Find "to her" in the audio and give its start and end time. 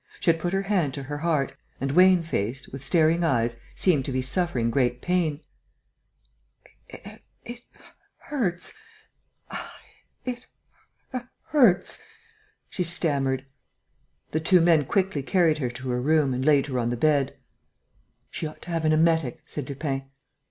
0.95-1.19, 15.69-16.01